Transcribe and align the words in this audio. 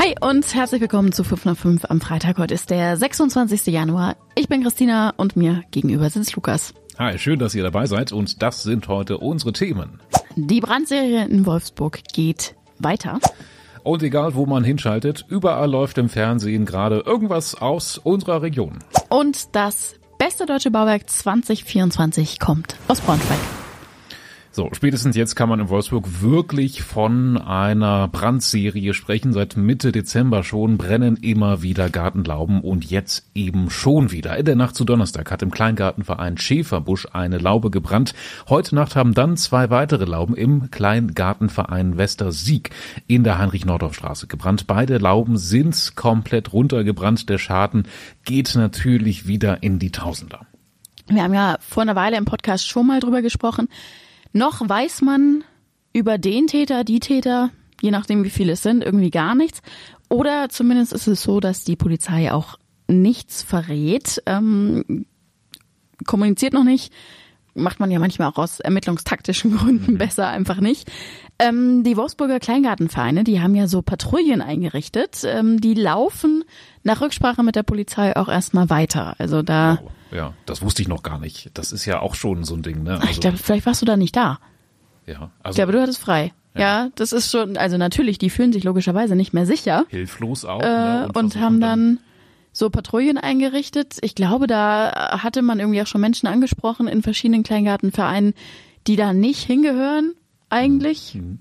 Hi 0.00 0.14
und 0.20 0.54
herzlich 0.54 0.80
willkommen 0.80 1.10
zu 1.10 1.24
505 1.24 1.86
am 1.86 2.00
Freitag. 2.00 2.38
Heute 2.38 2.54
ist 2.54 2.70
der 2.70 2.96
26. 2.96 3.66
Januar. 3.66 4.14
Ich 4.36 4.46
bin 4.48 4.62
Christina 4.62 5.12
und 5.16 5.34
mir 5.34 5.64
gegenüber 5.72 6.08
sitzt 6.08 6.36
Lukas. 6.36 6.72
Hi, 7.00 7.18
schön, 7.18 7.40
dass 7.40 7.56
ihr 7.56 7.64
dabei 7.64 7.86
seid 7.86 8.12
und 8.12 8.40
das 8.40 8.62
sind 8.62 8.86
heute 8.86 9.18
unsere 9.18 9.52
Themen. 9.52 9.98
Die 10.36 10.60
Brandserie 10.60 11.24
in 11.24 11.46
Wolfsburg 11.46 12.04
geht 12.12 12.54
weiter. 12.78 13.18
Und 13.82 14.04
egal, 14.04 14.36
wo 14.36 14.46
man 14.46 14.62
hinschaltet, 14.62 15.24
überall 15.28 15.68
läuft 15.68 15.98
im 15.98 16.08
Fernsehen 16.08 16.64
gerade 16.64 17.00
irgendwas 17.04 17.56
aus 17.56 17.98
unserer 17.98 18.40
Region. 18.42 18.78
Und 19.08 19.56
das 19.56 19.96
beste 20.16 20.46
deutsche 20.46 20.70
Bauwerk 20.70 21.10
2024 21.10 22.38
kommt 22.38 22.76
aus 22.86 23.00
Braunschweig. 23.00 23.57
So, 24.58 24.70
spätestens 24.72 25.14
jetzt 25.14 25.36
kann 25.36 25.48
man 25.48 25.60
in 25.60 25.68
Wolfsburg 25.68 26.20
wirklich 26.20 26.82
von 26.82 27.38
einer 27.38 28.08
Brandserie 28.08 28.92
sprechen. 28.92 29.32
Seit 29.32 29.56
Mitte 29.56 29.92
Dezember 29.92 30.42
schon 30.42 30.78
brennen 30.78 31.16
immer 31.16 31.62
wieder 31.62 31.88
Gartenlauben 31.88 32.62
und 32.62 32.84
jetzt 32.84 33.30
eben 33.36 33.70
schon 33.70 34.10
wieder. 34.10 34.36
In 34.36 34.46
der 34.46 34.56
Nacht 34.56 34.74
zu 34.74 34.84
Donnerstag 34.84 35.30
hat 35.30 35.42
im 35.42 35.52
Kleingartenverein 35.52 36.38
Schäferbusch 36.38 37.06
eine 37.12 37.38
Laube 37.38 37.70
gebrannt. 37.70 38.14
Heute 38.48 38.74
Nacht 38.74 38.96
haben 38.96 39.14
dann 39.14 39.36
zwei 39.36 39.70
weitere 39.70 40.06
Lauben 40.06 40.34
im 40.34 40.72
Kleingartenverein 40.72 41.96
Westersieg 41.96 42.70
in 43.06 43.22
der 43.22 43.38
Heinrich-Nordorf-Straße 43.38 44.26
gebrannt. 44.26 44.66
Beide 44.66 44.98
Lauben 44.98 45.36
sind 45.36 45.94
komplett 45.94 46.52
runtergebrannt. 46.52 47.28
Der 47.28 47.38
Schaden 47.38 47.84
geht 48.24 48.56
natürlich 48.56 49.28
wieder 49.28 49.62
in 49.62 49.78
die 49.78 49.92
Tausender. 49.92 50.40
Wir 51.06 51.22
haben 51.22 51.34
ja 51.34 51.58
vor 51.60 51.84
einer 51.84 51.94
Weile 51.94 52.16
im 52.16 52.24
Podcast 52.24 52.66
schon 52.66 52.88
mal 52.88 52.98
drüber 52.98 53.22
gesprochen. 53.22 53.68
Noch 54.38 54.68
weiß 54.68 55.02
man 55.02 55.42
über 55.92 56.16
den 56.16 56.46
Täter, 56.46 56.84
die 56.84 57.00
Täter, 57.00 57.50
je 57.80 57.90
nachdem 57.90 58.22
wie 58.22 58.30
viele 58.30 58.52
es 58.52 58.62
sind, 58.62 58.84
irgendwie 58.84 59.10
gar 59.10 59.34
nichts. 59.34 59.62
Oder 60.08 60.48
zumindest 60.48 60.92
ist 60.92 61.08
es 61.08 61.24
so, 61.24 61.40
dass 61.40 61.64
die 61.64 61.74
Polizei 61.74 62.32
auch 62.32 62.56
nichts 62.86 63.42
verrät, 63.42 64.22
ähm, 64.26 65.06
kommuniziert 66.06 66.52
noch 66.52 66.62
nicht. 66.62 66.92
Macht 67.58 67.80
man 67.80 67.90
ja 67.90 67.98
manchmal 67.98 68.28
auch 68.28 68.38
aus 68.38 68.60
ermittlungstaktischen 68.60 69.56
Gründen 69.56 69.92
mhm. 69.92 69.98
besser 69.98 70.28
einfach 70.28 70.60
nicht. 70.60 70.90
Ähm, 71.38 71.84
die 71.84 71.96
Wolfsburger 71.96 72.40
Kleingartenvereine, 72.40 73.24
die 73.24 73.40
haben 73.40 73.54
ja 73.54 73.66
so 73.66 73.82
Patrouillen 73.82 74.42
eingerichtet. 74.42 75.22
Ähm, 75.24 75.60
die 75.60 75.74
laufen 75.74 76.44
nach 76.82 77.00
Rücksprache 77.00 77.42
mit 77.42 77.56
der 77.56 77.62
Polizei 77.62 78.16
auch 78.16 78.28
erstmal 78.28 78.70
weiter. 78.70 79.14
Also 79.18 79.42
da. 79.42 79.78
Wow 79.82 79.92
ja, 80.10 80.34
das 80.46 80.62
wusste 80.62 80.82
ich 80.82 80.88
noch 80.88 81.02
gar 81.02 81.18
nicht. 81.18 81.50
Das 81.54 81.72
ist 81.72 81.84
ja 81.84 82.00
auch 82.00 82.14
schon 82.14 82.44
so 82.44 82.54
ein 82.54 82.62
Ding, 82.62 82.82
ne? 82.82 82.94
Also, 82.94 83.08
ich 83.08 83.20
glaube, 83.20 83.36
vielleicht 83.36 83.66
warst 83.66 83.82
du 83.82 83.86
da 83.86 83.96
nicht 83.96 84.16
da. 84.16 84.38
Ja, 85.06 85.30
also. 85.42 85.50
Ich 85.50 85.56
glaube, 85.56 85.72
du 85.72 85.80
hattest 85.80 86.00
frei. 86.00 86.32
Ja. 86.54 86.60
ja. 86.60 86.90
das 86.94 87.12
ist 87.12 87.30
schon, 87.30 87.56
also 87.56 87.76
natürlich, 87.76 88.18
die 88.18 88.30
fühlen 88.30 88.52
sich 88.52 88.64
logischerweise 88.64 89.16
nicht 89.16 89.32
mehr 89.32 89.46
sicher. 89.46 89.84
Hilflos 89.88 90.44
auch. 90.44 90.62
Äh, 90.62 90.66
ne? 90.66 91.08
Und, 91.08 91.16
und 91.16 91.36
haben 91.40 91.60
dann 91.60 92.00
so 92.58 92.70
Patrouillen 92.70 93.18
eingerichtet. 93.18 93.98
Ich 94.02 94.14
glaube, 94.14 94.46
da 94.46 95.20
hatte 95.22 95.42
man 95.42 95.60
irgendwie 95.60 95.80
auch 95.80 95.86
schon 95.86 96.00
Menschen 96.00 96.26
angesprochen 96.26 96.88
in 96.88 97.02
verschiedenen 97.02 97.44
Kleingartenvereinen, 97.44 98.34
die 98.86 98.96
da 98.96 99.12
nicht 99.12 99.44
hingehören, 99.44 100.14
eigentlich. 100.50 101.14
Mhm. 101.14 101.38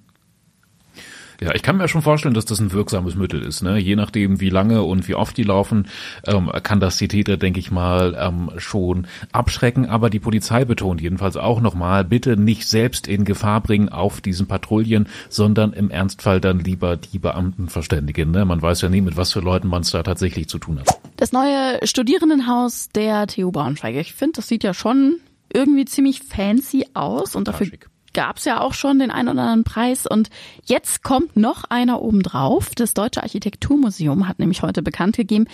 Ja, 1.40 1.54
ich 1.54 1.62
kann 1.62 1.78
mir 1.78 1.88
schon 1.88 2.02
vorstellen, 2.02 2.34
dass 2.34 2.46
das 2.46 2.60
ein 2.60 2.72
wirksames 2.72 3.16
Mittel 3.16 3.44
ist. 3.44 3.62
Ne? 3.62 3.78
Je 3.78 3.96
nachdem, 3.96 4.40
wie 4.40 4.50
lange 4.50 4.82
und 4.84 5.08
wie 5.08 5.14
oft 5.14 5.38
die 5.38 5.44
laufen, 5.44 5.88
ähm, 6.26 6.52
kann 6.64 6.80
das 6.80 6.98
die 6.98 7.08
Täter, 7.08 7.38
denke 7.38 7.60
ich 7.60 7.70
mal, 7.70 8.18
ähm, 8.20 8.52
schon 8.58 9.08
abschrecken. 9.32 9.86
Aber 9.86 10.10
die 10.10 10.20
Polizei 10.20 10.66
betont 10.66 11.00
jedenfalls 11.00 11.38
auch 11.38 11.62
nochmal, 11.62 12.04
bitte 12.04 12.38
nicht 12.38 12.68
selbst 12.68 13.08
in 13.08 13.24
Gefahr 13.24 13.62
bringen 13.62 13.90
auf 13.90 14.20
diesen 14.20 14.48
Patrouillen, 14.48 15.08
sondern 15.30 15.74
im 15.74 15.92
Ernstfall 15.92 16.42
dann 16.42 16.60
lieber 16.60 16.98
die 16.98 17.20
Beamten 17.20 17.70
verständigen. 17.70 18.32
Ne? 18.32 18.44
Man 18.46 18.62
weiß 18.62 18.82
ja 18.82 18.90
nie, 18.90 19.02
mit 19.02 19.16
was 19.16 19.34
für 19.34 19.40
Leuten 19.40 19.68
man 19.68 19.82
es 19.82 19.92
da 19.92 20.02
tatsächlich 20.02 20.50
zu 20.50 20.58
tun 20.58 20.80
hat. 20.80 20.88
Das 21.18 21.32
neue 21.32 21.80
Studierendenhaus 21.84 22.90
der 22.90 23.28
TU 23.28 23.52
Braunschweig. 23.52 23.96
Ich 23.96 24.14
finde, 24.14 24.38
das 24.38 24.48
sieht 24.48 24.64
ja 24.64 24.74
schon 24.74 25.18
irgendwie 25.54 25.86
ziemlich 25.86 26.22
fancy 26.22 26.86
aus 26.94 27.36
und 27.36 27.48
dafür 27.48 27.68
ja, 27.68 27.74
gab 28.18 28.38
es 28.38 28.46
ja 28.46 28.62
auch 28.62 28.74
schon 28.74 28.98
den 28.98 29.12
einen 29.12 29.30
oder 29.30 29.42
anderen 29.42 29.64
Preis 29.64 30.08
und 30.08 30.32
jetzt 30.66 31.04
kommt 31.04 31.38
noch 31.38 31.66
einer 31.66 32.02
obendrauf. 32.02 32.72
Das 32.74 32.96
Deutsche 32.96 33.22
Architekturmuseum 33.22 34.28
hat 34.28 34.40
nämlich 34.40 34.64
heute 34.64 34.82
bekannt 34.82 35.18
gegeben, 35.18 35.46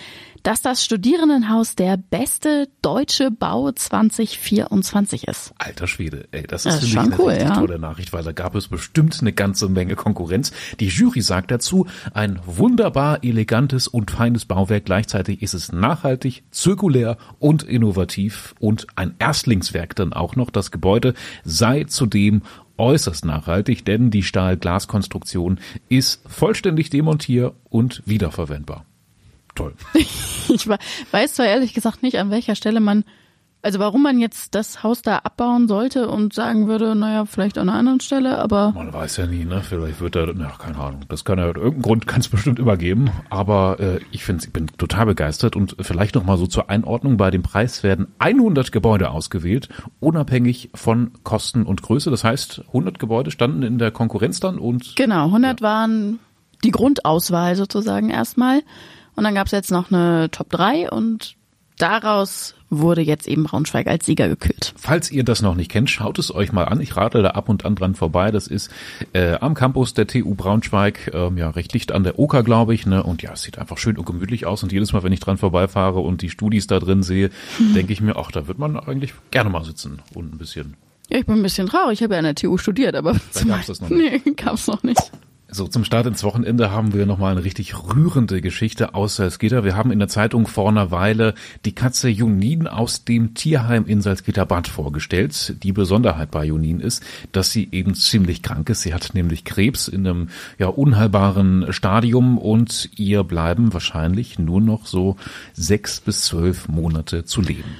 dass 0.44 0.62
das 0.62 0.82
Studierendenhaus 0.82 1.76
der 1.76 1.98
beste 1.98 2.68
deutsche 2.80 3.30
Bau 3.30 3.70
2024 3.70 5.28
ist. 5.28 5.52
Alter 5.58 5.86
Schwede, 5.86 6.26
ey, 6.32 6.44
das 6.46 6.64
ist, 6.64 6.76
das 6.76 6.84
ist 6.84 6.90
schon 6.90 7.12
eine 7.12 7.18
cool, 7.18 7.36
ja. 7.38 7.54
tolle 7.54 7.78
Nachricht, 7.78 8.14
weil 8.14 8.22
da 8.22 8.32
gab 8.32 8.54
es 8.54 8.68
bestimmt 8.68 9.18
eine 9.20 9.34
ganze 9.34 9.68
Menge 9.68 9.94
Konkurrenz. 9.94 10.50
Die 10.80 10.88
Jury 10.88 11.20
sagt 11.20 11.50
dazu, 11.50 11.86
ein 12.14 12.40
wunderbar 12.46 13.24
elegantes 13.24 13.88
und 13.88 14.10
feines 14.10 14.46
Bauwerk. 14.46 14.86
Gleichzeitig 14.86 15.42
ist 15.42 15.52
es 15.52 15.70
nachhaltig, 15.70 16.44
zirkulär 16.50 17.18
und 17.38 17.62
innovativ 17.62 18.54
und 18.58 18.86
ein 18.96 19.14
Erstlingswerk 19.18 19.96
dann 19.96 20.14
auch 20.14 20.34
noch. 20.34 20.48
Das 20.48 20.70
Gebäude 20.70 21.12
sei 21.44 21.84
zudem 21.84 22.40
äußerst 22.78 23.24
nachhaltig, 23.24 23.84
denn 23.84 24.10
die 24.10 24.22
Stahl-Glas-Konstruktion 24.22 25.60
ist 25.88 26.22
vollständig 26.28 26.90
demontier- 26.90 27.54
und 27.70 28.02
wiederverwendbar. 28.06 28.84
Toll. 29.54 29.74
ich 29.94 30.68
weiß 30.68 31.34
zwar 31.34 31.46
ehrlich 31.46 31.74
gesagt 31.74 32.02
nicht, 32.02 32.18
an 32.18 32.30
welcher 32.30 32.56
Stelle 32.56 32.80
man 32.80 33.04
also 33.64 33.78
warum 33.78 34.02
man 34.02 34.18
jetzt 34.18 34.54
das 34.54 34.82
Haus 34.82 35.00
da 35.00 35.18
abbauen 35.18 35.68
sollte 35.68 36.08
und 36.08 36.34
sagen 36.34 36.68
würde, 36.68 36.94
naja, 36.94 37.24
vielleicht 37.24 37.56
an 37.56 37.70
einer 37.70 37.78
anderen 37.78 38.00
Stelle, 38.00 38.38
aber. 38.38 38.72
Man 38.72 38.92
weiß 38.92 39.16
ja 39.16 39.26
nie, 39.26 39.46
ne? 39.46 39.62
Vielleicht 39.62 40.02
wird 40.02 40.16
er, 40.16 40.32
na, 40.34 40.50
keine 40.58 40.76
Ahnung. 40.76 41.00
Das 41.08 41.24
kann 41.24 41.38
ja, 41.38 41.46
irgendeinen 41.46 41.80
Grund 41.80 42.06
kann 42.06 42.20
es 42.20 42.28
bestimmt 42.34 42.58
immer 42.58 42.76
geben. 42.76 43.10
Aber 43.30 43.80
äh, 43.80 44.00
ich 44.10 44.22
finde, 44.22 44.44
ich 44.44 44.52
bin 44.52 44.66
total 44.66 45.06
begeistert 45.06 45.56
und 45.56 45.76
vielleicht 45.80 46.14
nochmal 46.14 46.36
so 46.36 46.46
zur 46.46 46.68
Einordnung. 46.68 47.16
Bei 47.16 47.30
dem 47.30 47.42
Preis 47.42 47.82
werden 47.82 48.08
100 48.18 48.70
Gebäude 48.70 49.10
ausgewählt, 49.10 49.70
unabhängig 49.98 50.68
von 50.74 51.12
Kosten 51.22 51.64
und 51.64 51.80
Größe. 51.80 52.10
Das 52.10 52.22
heißt, 52.22 52.64
100 52.68 52.98
Gebäude 52.98 53.30
standen 53.30 53.62
in 53.62 53.78
der 53.78 53.90
Konkurrenz 53.90 54.40
dann 54.40 54.58
und. 54.58 54.94
Genau, 54.96 55.26
100 55.26 55.60
ja. 55.60 55.66
waren 55.66 56.18
die 56.64 56.70
Grundauswahl 56.70 57.56
sozusagen 57.56 58.10
erstmal. 58.10 58.62
Und 59.16 59.24
dann 59.24 59.34
gab 59.34 59.46
es 59.46 59.52
jetzt 59.52 59.70
noch 59.70 59.90
eine 59.90 60.30
Top 60.30 60.50
3 60.50 60.90
und 60.90 61.36
daraus 61.78 62.54
wurde 62.80 63.02
jetzt 63.02 63.26
eben 63.26 63.44
Braunschweig 63.44 63.86
als 63.86 64.06
Sieger 64.06 64.28
gekürt. 64.28 64.74
Falls 64.76 65.10
ihr 65.10 65.24
das 65.24 65.42
noch 65.42 65.54
nicht 65.54 65.70
kennt, 65.70 65.90
schaut 65.90 66.18
es 66.18 66.34
euch 66.34 66.52
mal 66.52 66.64
an. 66.64 66.80
Ich 66.80 66.96
radel 66.96 67.22
da 67.22 67.30
ab 67.30 67.48
und 67.48 67.64
an 67.64 67.74
dran 67.74 67.94
vorbei. 67.94 68.30
Das 68.30 68.46
ist 68.46 68.70
äh, 69.12 69.34
am 69.34 69.54
Campus 69.54 69.94
der 69.94 70.06
TU 70.06 70.34
Braunschweig, 70.34 71.10
ähm, 71.12 71.36
ja 71.36 71.50
recht 71.50 71.74
dicht 71.74 71.92
an 71.92 72.04
der 72.04 72.18
Oker, 72.18 72.42
glaube 72.42 72.74
ich. 72.74 72.86
Ne? 72.86 73.02
Und 73.02 73.22
ja, 73.22 73.32
es 73.32 73.42
sieht 73.42 73.58
einfach 73.58 73.78
schön 73.78 73.96
und 73.96 74.06
gemütlich 74.06 74.46
aus. 74.46 74.62
Und 74.62 74.72
jedes 74.72 74.92
Mal, 74.92 75.02
wenn 75.02 75.12
ich 75.12 75.20
dran 75.20 75.38
vorbeifahre 75.38 76.00
und 76.00 76.22
die 76.22 76.30
Studis 76.30 76.66
da 76.66 76.78
drin 76.78 77.02
sehe, 77.02 77.30
mhm. 77.58 77.74
denke 77.74 77.92
ich 77.92 78.00
mir, 78.00 78.16
ach, 78.16 78.30
da 78.30 78.46
wird 78.46 78.58
man 78.58 78.78
eigentlich 78.78 79.14
gerne 79.30 79.50
mal 79.50 79.64
sitzen 79.64 80.00
und 80.14 80.34
ein 80.34 80.38
bisschen. 80.38 80.76
Ja, 81.10 81.18
ich 81.18 81.26
bin 81.26 81.36
ein 81.36 81.42
bisschen 81.42 81.66
traurig. 81.66 82.00
Ich 82.00 82.02
habe 82.02 82.14
ja 82.14 82.18
an 82.18 82.24
der 82.24 82.34
TU 82.34 82.56
studiert, 82.56 82.94
aber 82.94 83.12
da 83.34 83.44
gab's 83.44 83.66
das 83.66 83.80
noch 83.80 83.90
nicht. 83.90 84.24
Nee, 84.26 84.32
gab's 84.32 84.66
noch 84.66 84.82
nicht. 84.82 85.12
So, 85.50 85.68
zum 85.68 85.84
Start 85.84 86.06
ins 86.06 86.24
Wochenende 86.24 86.70
haben 86.70 86.94
wir 86.94 87.04
nochmal 87.04 87.32
eine 87.32 87.44
richtig 87.44 87.74
rührende 87.76 88.40
Geschichte 88.40 88.94
aus 88.94 89.16
Salzgitter. 89.16 89.62
Wir 89.62 89.76
haben 89.76 89.92
in 89.92 89.98
der 89.98 90.08
Zeitung 90.08 90.46
vor 90.46 90.70
einer 90.70 90.90
Weile 90.90 91.34
die 91.66 91.74
Katze 91.74 92.08
Junin 92.08 92.66
aus 92.66 93.04
dem 93.04 93.34
Tierheim 93.34 93.84
in 93.86 94.00
Salzgitter 94.00 94.46
Bad 94.46 94.68
vorgestellt. 94.68 95.62
Die 95.62 95.72
Besonderheit 95.72 96.30
bei 96.30 96.46
Junin 96.46 96.80
ist, 96.80 97.02
dass 97.32 97.52
sie 97.52 97.68
eben 97.72 97.94
ziemlich 97.94 98.42
krank 98.42 98.70
ist. 98.70 98.82
Sie 98.82 98.94
hat 98.94 99.10
nämlich 99.12 99.44
Krebs 99.44 99.86
in 99.86 100.06
einem 100.06 100.28
ja 100.58 100.68
unheilbaren 100.68 101.72
Stadium 101.74 102.38
und 102.38 102.88
ihr 102.96 103.22
bleiben 103.22 103.74
wahrscheinlich 103.74 104.38
nur 104.38 104.62
noch 104.62 104.86
so 104.86 105.16
sechs 105.52 106.00
bis 106.00 106.22
zwölf 106.22 106.68
Monate 106.68 107.26
zu 107.26 107.42
leben. 107.42 107.76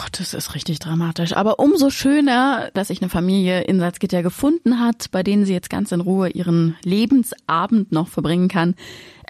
Gott, 0.00 0.18
das 0.18 0.32
ist 0.32 0.54
richtig 0.54 0.78
dramatisch. 0.78 1.34
Aber 1.36 1.58
umso 1.58 1.90
schöner, 1.90 2.70
dass 2.72 2.88
sich 2.88 3.02
eine 3.02 3.10
Familie 3.10 3.64
in 3.64 3.78
Salzgitter 3.80 4.22
gefunden 4.22 4.80
hat, 4.80 5.10
bei 5.10 5.22
denen 5.22 5.44
sie 5.44 5.52
jetzt 5.52 5.68
ganz 5.68 5.92
in 5.92 6.00
Ruhe 6.00 6.30
ihren 6.30 6.74
Lebensabend 6.82 7.92
noch 7.92 8.08
verbringen 8.08 8.48
kann. 8.48 8.76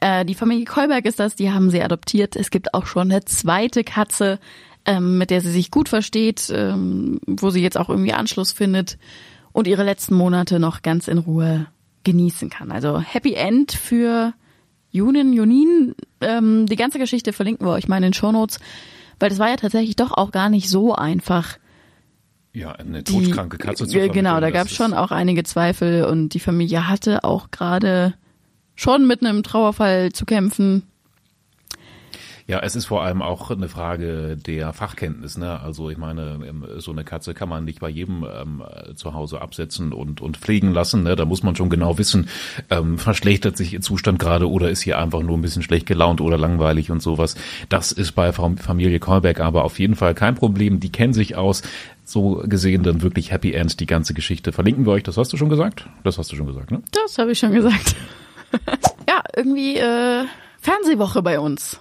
Äh, 0.01 0.25
die 0.25 0.37
Familie 0.37 0.67
Kolberg 0.67 1.07
ist 1.07 1.19
das, 1.19 1.35
die 1.35 1.51
haben 1.51 1.71
sie 1.71 1.83
adoptiert. 1.83 2.37
Es 2.37 2.51
gibt 2.51 2.73
auch 2.73 2.87
schon 2.87 3.11
eine 3.11 3.25
zweite 3.25 3.83
Katze, 3.83 4.39
ähm, 4.85 5.19
mit 5.19 5.31
der 5.31 5.41
sie 5.41 5.51
sich 5.51 5.73
gut 5.73 5.89
versteht, 5.89 6.53
ähm, 6.55 7.19
wo 7.27 7.51
sie 7.51 7.63
jetzt 7.63 7.77
auch 7.77 7.89
irgendwie 7.89 8.13
Anschluss 8.13 8.53
findet 8.53 8.97
und 9.51 9.67
ihre 9.67 9.83
letzten 9.83 10.15
Monate 10.15 10.61
noch 10.61 10.83
ganz 10.83 11.09
in 11.09 11.19
Ruhe 11.19 11.67
genießen 12.05 12.49
kann. 12.49 12.71
Also 12.71 13.01
Happy 13.01 13.35
End 13.35 13.73
für 13.73 14.35
Junin, 14.93 15.33
Junin. 15.33 15.97
Ähm, 16.21 16.67
die 16.67 16.77
ganze 16.77 17.01
Geschichte 17.01 17.33
verlinken 17.33 17.67
wir 17.67 17.73
euch 17.73 17.89
mal 17.89 17.97
in 17.97 18.05
den 18.05 18.15
Shownotes. 18.15 18.61
Notes 18.61 18.91
weil 19.21 19.29
das 19.29 19.39
war 19.39 19.49
ja 19.49 19.57
tatsächlich 19.57 19.97
doch 19.97 20.13
auch 20.13 20.33
gar 20.33 20.49
nicht 20.49 20.69
so 20.69 20.95
einfach. 20.95 21.59
Ja, 22.53 22.73
eine 22.73 23.05
todkranke 23.05 23.59
Katze 23.59 23.87
zu 23.87 23.93
vermitteln. 23.93 24.13
Genau, 24.13 24.41
da 24.41 24.51
gab 24.51 24.67
es 24.67 24.75
schon 24.75 24.93
auch 24.93 25.13
einige 25.13 25.45
Zweifel 25.45 26.05
und 26.05 26.31
die 26.31 26.41
Familie 26.41 26.89
hatte 26.89 27.23
auch 27.23 27.53
gerade 27.53 28.15
schon 28.75 29.07
mit 29.07 29.25
einem 29.25 29.45
Trauerfall 29.45 30.11
zu 30.11 30.25
kämpfen. 30.25 30.90
Ja, 32.51 32.59
es 32.59 32.75
ist 32.75 32.87
vor 32.87 33.05
allem 33.05 33.23
auch 33.23 33.53
eine 33.53 33.69
Frage 33.69 34.37
der 34.37 34.73
Fachkenntnis. 34.73 35.39
Ne? 35.39 35.61
Also 35.61 35.89
ich 35.89 35.99
meine, 35.99 36.41
ähm, 36.45 36.67
so 36.79 36.91
eine 36.91 37.05
Katze 37.05 37.33
kann 37.33 37.49
man 37.49 37.65
nicht 37.65 37.79
bei 37.79 37.89
jedem 37.89 38.25
ähm, 38.25 38.65
zu 38.97 39.15
Hause 39.15 39.41
absetzen 39.41 39.93
und, 39.93 40.21
und 40.21 40.37
pflegen 40.37 40.73
lassen. 40.73 41.05
Ne? 41.05 41.15
Da 41.15 41.27
muss 41.27 41.45
man 41.45 41.55
schon 41.55 41.71
genau 41.71 41.97
wissen, 41.97 42.29
ähm, 42.69 42.99
verschlechtert 42.99 43.57
sich 43.57 43.73
ihr 43.73 43.83
Zustand 43.83 44.19
gerade 44.19 44.51
oder 44.51 44.69
ist 44.69 44.81
hier 44.81 44.99
einfach 44.99 45.23
nur 45.23 45.39
ein 45.39 45.43
bisschen 45.43 45.63
schlecht 45.63 45.87
gelaunt 45.87 46.21
oder 46.21 46.37
langweilig 46.37 46.91
und 46.91 47.01
sowas. 47.01 47.37
Das 47.69 47.93
ist 47.93 48.17
bei 48.17 48.33
Familie 48.33 48.99
Kolberg 48.99 49.39
aber 49.39 49.63
auf 49.63 49.79
jeden 49.79 49.95
Fall 49.95 50.15
kein 50.15 50.35
Problem. 50.35 50.81
Die 50.81 50.91
kennen 50.91 51.13
sich 51.13 51.37
aus. 51.37 51.63
So 52.05 52.43
gesehen 52.45 52.83
dann 52.83 53.01
wirklich 53.01 53.31
Happy 53.31 53.53
End, 53.53 53.79
die 53.79 53.87
ganze 53.87 54.13
Geschichte. 54.13 54.51
Verlinken 54.51 54.87
wir 54.87 54.91
euch, 54.91 55.05
das 55.05 55.17
hast 55.17 55.33
du 55.33 55.37
schon 55.37 55.51
gesagt? 55.51 55.87
Das 56.03 56.19
hast 56.19 56.33
du 56.33 56.35
schon 56.35 56.49
gesagt, 56.49 56.73
ne? 56.73 56.83
Das 56.91 57.17
habe 57.17 57.31
ich 57.31 57.39
schon 57.39 57.53
gesagt. 57.53 57.95
ja, 59.09 59.23
irgendwie 59.37 59.77
äh, 59.77 60.25
Fernsehwoche 60.61 61.23
bei 61.23 61.39
uns. 61.39 61.81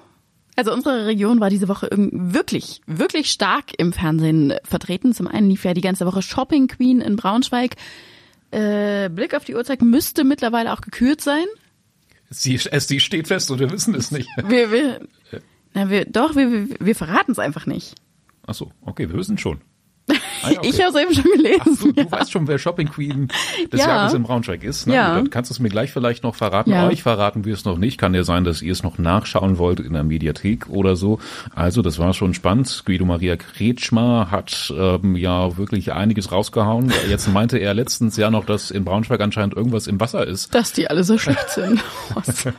Also 0.59 0.73
unsere 0.73 1.05
Region 1.05 1.39
war 1.39 1.49
diese 1.49 1.69
Woche 1.69 1.87
wirklich, 1.89 2.81
wirklich 2.85 3.31
stark 3.31 3.71
im 3.77 3.93
Fernsehen 3.93 4.55
vertreten. 4.65 5.13
Zum 5.13 5.29
einen 5.29 5.49
lief 5.49 5.63
ja 5.63 5.73
die 5.73 5.79
ganze 5.79 6.05
Woche 6.05 6.21
Shopping 6.21 6.67
Queen 6.67 6.99
in 6.99 7.15
Braunschweig. 7.15 7.77
Äh, 8.51 9.07
Blick 9.07 9.33
auf 9.35 9.45
die 9.45 9.55
Uhrzeit 9.55 9.81
müsste 9.81 10.25
mittlerweile 10.25 10.73
auch 10.73 10.81
gekürt 10.81 11.21
sein. 11.21 11.45
Sie, 12.29 12.57
sie 12.57 12.99
steht 12.99 13.29
fest 13.29 13.49
und 13.51 13.59
wir 13.59 13.71
wissen 13.71 13.95
es 13.95 14.11
nicht. 14.11 14.27
Wir, 14.49 14.69
wir, 14.69 14.99
na, 15.73 15.89
wir, 15.89 16.03
doch, 16.03 16.35
wir, 16.35 16.51
wir, 16.51 16.75
wir 16.77 16.95
verraten 16.95 17.31
es 17.31 17.39
einfach 17.39 17.65
nicht. 17.65 17.95
Ach 18.45 18.53
so, 18.53 18.69
okay, 18.81 19.07
wir 19.07 19.17
wissen 19.17 19.37
schon. 19.37 19.61
Ah, 20.43 20.51
ja, 20.51 20.57
okay. 20.59 20.69
Ich 20.69 20.81
habe 20.83 20.97
es 20.97 21.03
eben 21.03 21.13
schon 21.13 21.31
gelesen. 21.31 21.77
Du, 21.79 21.87
ja. 21.87 22.03
du 22.03 22.11
weißt 22.11 22.31
schon, 22.31 22.47
wer 22.47 22.57
Shopping 22.57 22.89
Queen 22.89 23.27
des 23.71 23.79
ja. 23.79 23.87
Jahres 23.87 24.13
in 24.13 24.23
Braunschweig 24.23 24.63
ist. 24.63 24.87
Ne? 24.87 24.95
Ja. 24.95 25.15
Dann 25.15 25.29
kannst 25.29 25.49
du 25.49 25.53
es 25.53 25.59
mir 25.59 25.69
gleich 25.69 25.91
vielleicht 25.91 26.23
noch 26.23 26.35
verraten. 26.35 26.71
Ja. 26.71 26.87
Euch 26.87 27.03
verraten 27.03 27.45
wir 27.45 27.53
es 27.53 27.65
noch 27.65 27.77
nicht. 27.77 27.97
Kann 27.97 28.13
ja 28.13 28.23
sein, 28.23 28.43
dass 28.43 28.61
ihr 28.61 28.71
es 28.71 28.83
noch 28.83 28.97
nachschauen 28.97 29.57
wollt 29.57 29.79
in 29.79 29.93
der 29.93 30.03
Mediathek 30.03 30.69
oder 30.69 30.95
so. 30.95 31.19
Also 31.53 31.81
das 31.81 31.99
war 31.99 32.13
schon 32.13 32.33
spannend. 32.33 32.83
Guido 32.85 33.05
Maria 33.05 33.35
Kretschmer 33.35 34.31
hat 34.31 34.73
ähm, 34.75 35.15
ja 35.15 35.57
wirklich 35.57 35.93
einiges 35.93 36.31
rausgehauen. 36.31 36.91
Jetzt 37.09 37.31
meinte 37.31 37.57
er 37.57 37.73
letztens 37.73 38.17
ja 38.17 38.29
noch, 38.29 38.45
dass 38.45 38.71
in 38.71 38.85
Braunschweig 38.85 39.21
anscheinend 39.21 39.55
irgendwas 39.55 39.87
im 39.87 39.99
Wasser 39.99 40.25
ist. 40.25 40.53
Dass 40.53 40.73
die 40.73 40.89
alle 40.89 41.03
so 41.03 41.17
schlecht 41.17 41.49
sind. 41.49 41.83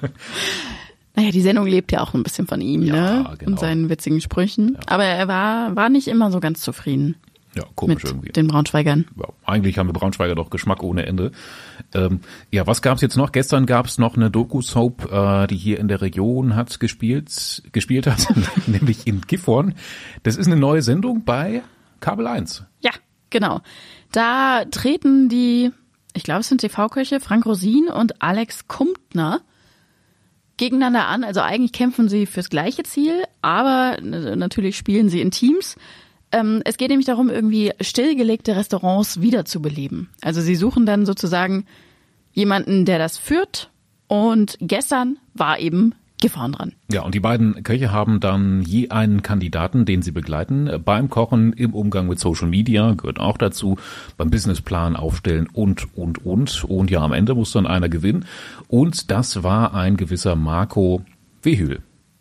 Naja, 1.17 1.33
die 1.33 1.41
Sendung 1.41 1.67
lebt 1.67 1.93
ja 1.93 2.01
auch 2.01 2.15
ein 2.15 2.23
bisschen 2.23 2.47
von 2.47 2.61
ihm, 2.61 2.83
ja, 2.83 2.95
ne? 2.95 3.37
Genau. 3.39 3.51
Und 3.51 3.61
seinen 3.61 3.91
witzigen 3.91 4.21
Sprüchen. 4.21 4.75
Ja. 4.75 4.81
Aber 4.87 5.05
er 5.05 5.29
war, 5.29 5.75
war 5.77 5.89
nicht 5.89 6.09
immer 6.09 6.31
so 6.31 6.41
ganz 6.41 6.61
zufrieden. 6.61 7.17
Ja, 7.55 7.65
komisch 7.75 8.05
mit 8.05 8.13
irgendwie. 8.13 8.33
Den 8.33 8.47
Braunschweigern. 8.47 9.07
Ja, 9.19 9.27
eigentlich 9.45 9.79
haben 9.79 9.89
wir 9.89 9.93
Braunschweiger 9.93 10.37
doch 10.37 10.51
Geschmack 10.51 10.83
ohne 10.83 11.07
Ende. 11.07 11.33
Ähm, 11.93 12.21
ja, 12.53 12.67
was 12.67 12.81
gab's 12.81 13.03
jetzt 13.03 13.17
noch? 13.17 13.33
Gestern 13.33 13.67
gab's 13.67 13.99
noch 13.99 14.17
eine 14.17 14.31
Doku-Soap, 14.31 15.11
äh, 15.11 15.47
die 15.49 15.57
hier 15.57 15.81
in 15.81 15.89
der 15.89 16.01
Region 16.01 16.55
hat 16.55 16.79
gespielt, 16.79 17.63
gespielt 17.73 18.07
hat, 18.07 18.27
nämlich 18.67 19.07
in 19.07 19.23
Gifhorn. 19.23 19.75
Das 20.23 20.37
ist 20.37 20.47
eine 20.47 20.57
neue 20.57 20.83
Sendung 20.83 21.25
bei 21.25 21.63
Kabel 21.99 22.29
1. 22.29 22.65
Ja, 22.81 22.93
genau. 23.31 23.61
Da 24.13 24.65
treten 24.71 25.29
die, 25.29 25.73
ich 26.15 26.23
glaube, 26.23 26.41
es 26.41 26.49
sind 26.49 26.61
TV-Köche, 26.61 27.19
Frank 27.19 27.47
Rosin 27.47 27.89
und 27.89 28.23
Alex 28.23 28.69
Kumptner 28.69 29.41
gegeneinander 30.57 31.09
an. 31.09 31.25
Also 31.25 31.41
eigentlich 31.41 31.73
kämpfen 31.73 32.09
sie 32.09 32.27
fürs 32.27 32.51
gleiche 32.51 32.85
Ziel, 32.85 33.25
aber 33.43 33.97
natürlich 34.03 34.77
spielen 34.77 35.09
sie 35.09 35.21
in 35.21 35.31
Teams. 35.33 35.77
Ähm, 36.33 36.63
es 36.65 36.77
geht 36.77 36.91
nämlich 36.91 37.07
darum, 37.07 37.29
irgendwie 37.29 37.73
stillgelegte 37.81 38.57
Restaurants 38.57 39.21
wiederzubeleben. 39.21 40.09
Also 40.21 40.41
sie 40.41 40.55
suchen 40.55 40.87
dann 40.87 41.07
sozusagen 41.07 41.65
jemanden, 42.33 42.85
der 42.85 42.99
das 42.99 43.19
führt. 43.19 43.71
Und 44.07 44.57
gestern 44.61 45.19
war 45.35 45.59
eben 45.59 45.95
Gifhorn 46.21 46.53
dran. 46.53 46.73
Ja, 46.93 47.03
und 47.03 47.15
die 47.15 47.21
beiden 47.21 47.63
Köche 47.63 47.93
haben 47.93 48.21
dann 48.21 48.63
je 48.63 48.91
einen 48.91 49.23
Kandidaten, 49.23 49.85
den 49.85 50.03
sie 50.03 50.13
begleiten, 50.13 50.71
beim 50.85 51.09
Kochen, 51.09 51.53
im 51.53 51.75
Umgang 51.75 52.07
mit 52.07 52.19
Social 52.19 52.49
Media, 52.49 52.93
gehört 52.95 53.19
auch 53.19 53.39
dazu, 53.39 53.79
beim 54.17 54.31
Businessplan 54.31 54.97
aufstellen 54.97 55.49
und, 55.53 55.97
und, 55.97 56.25
und. 56.25 56.65
Und 56.65 56.91
ja, 56.91 57.01
am 57.01 57.13
Ende 57.13 57.35
muss 57.35 57.53
dann 57.53 57.67
einer 57.67 57.89
gewinnen. 57.89 58.27
Und 58.69 59.11
das 59.11 59.43
war 59.43 59.75
ein 59.75 59.97
gewisser 59.97 60.37
Marco 60.37 61.03
Wehül. 61.43 61.81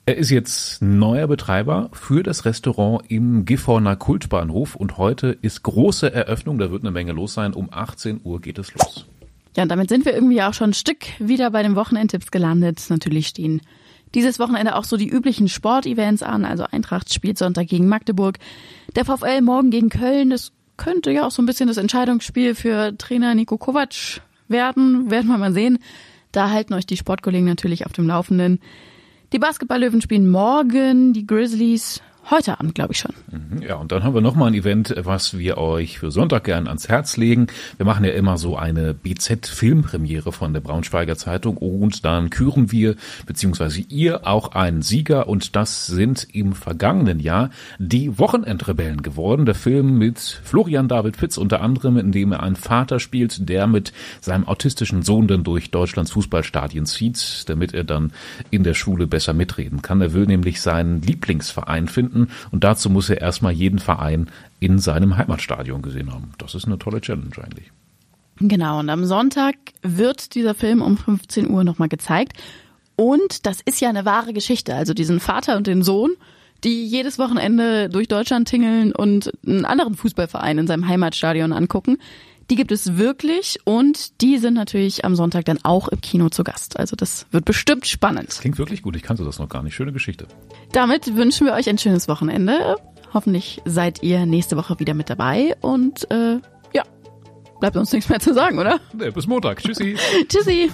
Er 0.09 0.17
ist 0.17 0.31
jetzt 0.31 0.81
neuer 0.81 1.27
Betreiber 1.27 1.91
für 1.94 2.23
das 2.23 2.44
Restaurant 2.44 3.03
im 3.11 3.45
Gifhorner 3.45 3.95
Kultbahnhof 3.95 4.75
und 4.75 4.97
heute 4.97 5.38
ist 5.44 5.61
große 5.61 6.11
Eröffnung, 6.11 6.57
da 6.57 6.71
wird 6.71 6.81
eine 6.81 6.89
Menge 6.89 7.11
los 7.11 7.35
sein. 7.35 7.53
Um 7.53 7.67
18 7.71 8.21
Uhr 8.23 8.41
geht 8.41 8.57
es 8.57 8.73
los. 8.73 9.06
Ja, 9.56 9.61
und 9.61 9.69
damit 9.69 9.88
sind 9.89 10.06
wir 10.06 10.15
irgendwie 10.15 10.41
auch 10.41 10.56
schon 10.56 10.71
ein 10.71 10.73
Stück 10.73 11.06
wieder 11.19 11.51
bei 11.51 11.61
den 11.61 11.75
Wochenendtipps 11.75 12.31
gelandet. 12.31 12.83
Natürlich 12.89 13.27
stehen 13.27 13.61
dieses 14.15 14.39
Wochenende 14.39 14.77
auch 14.77 14.83
so 14.83 14.97
die 14.97 15.07
üblichen 15.07 15.47
Sportevents 15.47 16.23
an, 16.23 16.44
also 16.44 16.63
Eintracht 16.63 17.13
spielt 17.13 17.38
Sonntag 17.38 17.67
gegen 17.67 17.88
Magdeburg, 17.88 18.39
der 18.95 19.06
VfL 19.06 19.41
morgen 19.41 19.69
gegen 19.69 19.89
Köln. 19.89 20.31
Das 20.31 20.53
könnte 20.75 21.11
ja 21.11 21.27
auch 21.27 21.31
so 21.31 21.44
ein 21.44 21.45
bisschen 21.45 21.67
das 21.67 21.77
Entscheidungsspiel 21.77 22.56
für 22.56 22.97
Trainer 22.97 23.35
Nico 23.35 23.59
Kovac 23.59 24.21
werden, 24.47 25.11
werden 25.11 25.27
wir 25.27 25.38
mal 25.38 25.53
sehen. 25.53 25.77
Da 26.31 26.50
halten 26.50 26.73
euch 26.73 26.88
die 26.88 26.97
Sportkollegen 26.97 27.45
natürlich 27.45 27.85
auf 27.85 27.94
dem 27.94 28.07
Laufenden. 28.07 28.59
Die 29.31 29.38
Basketballlöwen 29.38 30.02
spielen 30.02 30.28
morgen, 30.28 31.14
die 31.14 31.28
Grizzlies 31.28 32.02
Heute 32.31 32.60
Abend, 32.60 32.76
glaube 32.76 32.94
ich 32.94 33.00
schon. 33.00 33.14
Mhm, 33.31 33.64
ja, 33.64 33.76
und 33.78 33.92
dann 33.92 34.04
haben 34.04 34.14
wir 34.14 34.22
nochmal 34.22 34.50
ein 34.50 34.54
Event, 34.54 34.94
was 34.96 35.40
wir 35.40 35.58
euch 35.58 35.98
für 35.98 36.12
Sonntag 36.12 36.44
gern 36.44 36.68
ans 36.68 36.88
Herz 36.88 37.18
legen. 37.18 37.48
Wir 37.78 37.88
machen 37.88 38.06
ja 38.06 38.12
immer 38.12 38.38
so 38.38 38.56
eine 38.56 38.94
BZ-Filmpremiere 38.94 40.31
von 40.31 40.54
der 40.54 40.60
Braunschweiger 40.60 41.18
Zeitung 41.18 41.58
und 41.58 42.06
dann 42.06 42.30
küren 42.30 42.72
wir, 42.72 42.98
beziehungsweise 43.26 43.81
ihr, 43.81 44.28
auch 44.28 44.52
einen 44.52 44.84
Sieger 44.84 45.28
und 45.28 45.56
das 45.56 45.88
sind 45.88 46.28
im 46.31 46.54
vergangenen 46.54 47.20
Jahr 47.20 47.50
die 47.80 48.20
Wochenendrebellen 48.20 49.02
geworden. 49.02 49.48
Der 49.48 49.56
Film 49.56 49.98
mit 49.98 50.20
Florian 50.20 50.88
David 50.88 51.18
Fitz 51.18 51.36
unter 51.36 51.62
anderem, 51.62 51.98
in 51.98 52.12
dem 52.12 52.31
er 52.31 52.44
einen 52.44 52.56
Vater 52.56 53.00
spielt, 53.00 53.50
der 53.50 53.66
mit 53.66 53.92
seinem 54.22 54.48
autistischen 54.48 55.02
Sohn 55.02 55.28
dann 55.28 55.44
durch 55.44 55.72
Deutschlands 55.72 56.12
Fußballstadien 56.12 56.86
zieht, 56.86 57.50
damit 57.50 57.74
er 57.74 57.86
dann 57.86 58.12
in 58.52 58.64
der 58.64 58.76
Schule 58.76 59.08
besser 59.08 59.34
mitreden 59.34 59.81
kann. 59.81 60.00
Er 60.00 60.14
will 60.14 60.28
nämlich 60.28 60.62
seinen 60.62 61.02
Lieblingsverein 61.02 61.88
finden 61.88 62.19
finden. 62.19 62.31
Und 62.51 62.63
dazu 62.63 62.89
muss 62.89 63.10
er 63.10 63.21
erstmal 63.21 63.54
jeden 63.54 63.80
Verein 63.80 64.30
in 64.60 64.80
seinem 64.80 65.18
Heimatstadion 65.18 65.81
gesehen 65.81 66.12
haben. 66.13 66.31
Das 66.38 66.56
ist 66.56 66.66
eine 66.66 66.80
tolle 66.80 67.01
Challenge 67.01 67.31
eigentlich. 67.42 67.71
Genau, 68.42 68.80
und 68.80 68.89
am 68.89 69.06
Sonntag 69.06 69.56
wird 69.81 70.33
dieser 70.36 70.56
Film 70.56 70.81
um 70.81 70.98
15 70.98 71.50
Uhr 71.50 71.63
nochmal 71.63 71.89
gezeigt. 71.89 72.33
Und 72.95 73.45
das 73.45 73.62
ist 73.62 73.81
ja 73.81 73.89
eine 73.89 74.06
wahre 74.06 74.33
Geschichte. 74.33 74.75
Also 74.75 74.94
diesen 74.94 75.19
Vater 75.19 75.57
und 75.57 75.68
den 75.68 75.83
Sohn, 75.83 76.12
die 76.63 76.86
jedes 76.86 77.19
Wochenende 77.19 77.89
durch 77.89 78.07
Deutschland 78.07 78.48
tingeln 78.48 78.94
und 78.94 79.31
einen 79.45 79.66
anderen 79.66 79.95
Fußballverein 79.95 80.57
in 80.57 80.68
seinem 80.68 80.88
Heimatstadion 80.88 81.54
angucken. 81.54 81.98
Die 82.50 82.56
gibt 82.56 82.72
es 82.72 82.98
wirklich 82.98 83.60
und 83.63 84.22
die 84.22 84.40
sind 84.40 84.56
natürlich 84.56 85.06
am 85.06 85.16
Sonntag 85.16 85.46
dann 85.46 85.60
auch 85.63 85.88
im 85.88 86.01
Kino 86.01 86.30
zu 86.30 86.44
Gast. 86.44 86.80
Also 86.80 86.96
das 86.96 87.28
wird 87.30 87.46
bestimmt 87.46 87.86
spannend. 87.86 88.30
Das 88.30 88.40
klingt 88.42 88.57
wirklich 88.57 88.81
gut. 88.81 88.95
Ich 88.95 89.04
kannte 89.04 89.23
das 89.23 89.38
noch 89.38 89.50
gar 89.50 89.62
nicht. 89.62 89.76
Schöne 89.76 89.94
Geschichte. 89.94 90.28
Damit 90.71 91.16
wünschen 91.16 91.45
wir 91.45 91.54
euch 91.54 91.69
ein 91.69 91.78
schönes 91.78 92.07
Wochenende. 92.07 92.78
Hoffentlich 93.14 93.62
seid 93.66 94.02
ihr 94.02 94.26
nächste 94.26 94.57
Woche 94.57 94.80
wieder 94.80 94.95
mit 94.95 95.09
dabei 95.09 95.56
und 95.62 96.09
äh, 96.12 96.40
ja, 96.73 96.83
bleibt 97.59 97.78
uns 97.78 97.92
nichts 97.92 98.09
mehr 98.09 98.19
zu 98.19 98.33
sagen, 98.33 98.57
oder? 98.57 98.80
Nee, 98.94 99.12
bis 99.12 99.28
Montag. 99.28 99.62
Tschüssi. 99.62 99.95
Tschüssi. 100.28 100.71